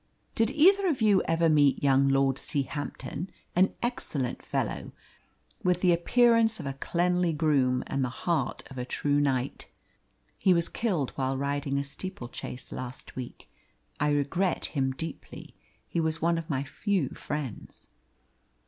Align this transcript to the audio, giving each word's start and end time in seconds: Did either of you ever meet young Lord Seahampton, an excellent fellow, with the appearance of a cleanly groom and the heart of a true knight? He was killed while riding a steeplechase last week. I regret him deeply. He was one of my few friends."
Did 0.33 0.49
either 0.49 0.87
of 0.87 0.99
you 1.03 1.21
ever 1.25 1.47
meet 1.47 1.83
young 1.83 2.07
Lord 2.09 2.39
Seahampton, 2.39 3.29
an 3.55 3.75
excellent 3.83 4.41
fellow, 4.41 4.93
with 5.63 5.81
the 5.81 5.93
appearance 5.93 6.59
of 6.59 6.65
a 6.65 6.73
cleanly 6.73 7.33
groom 7.33 7.83
and 7.85 8.03
the 8.03 8.09
heart 8.09 8.63
of 8.71 8.79
a 8.79 8.83
true 8.83 9.19
knight? 9.19 9.69
He 10.39 10.55
was 10.55 10.69
killed 10.69 11.11
while 11.11 11.37
riding 11.37 11.77
a 11.77 11.83
steeplechase 11.83 12.71
last 12.71 13.15
week. 13.15 13.47
I 13.99 14.09
regret 14.09 14.65
him 14.73 14.89
deeply. 14.91 15.53
He 15.87 15.99
was 15.99 16.19
one 16.19 16.39
of 16.39 16.49
my 16.49 16.63
few 16.63 17.09
friends." 17.09 17.89